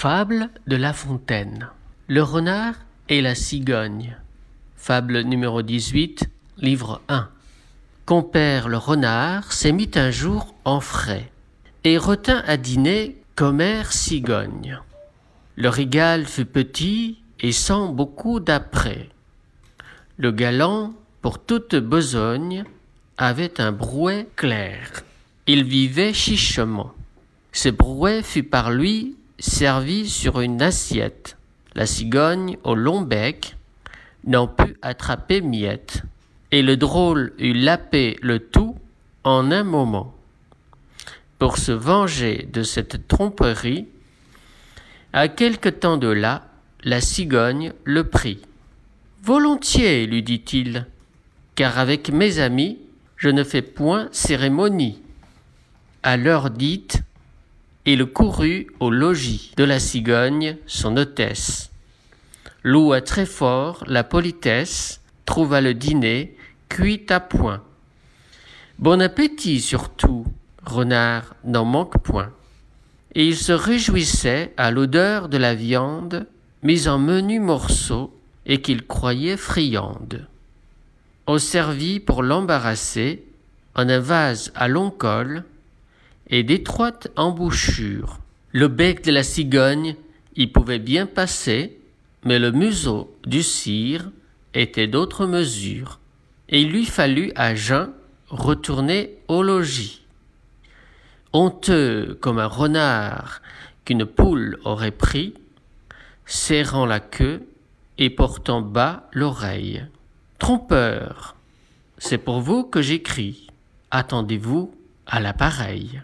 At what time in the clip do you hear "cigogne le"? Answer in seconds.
13.92-15.68, 47.00-48.04